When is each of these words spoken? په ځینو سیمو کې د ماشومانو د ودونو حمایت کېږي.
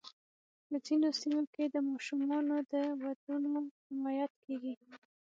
په 0.67 0.75
ځینو 0.85 1.07
سیمو 1.19 1.41
کې 1.53 1.63
د 1.67 1.75
ماشومانو 1.89 2.55
د 2.71 2.73
ودونو 3.01 3.51
حمایت 3.85 4.31
کېږي. 4.43 4.73